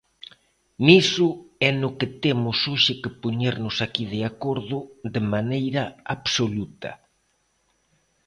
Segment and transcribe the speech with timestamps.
[0.85, 1.29] Niso
[1.67, 4.77] é no que temos hoxe que poñernos aquí de acordo
[5.13, 5.83] de maneira
[6.15, 6.91] absoluta.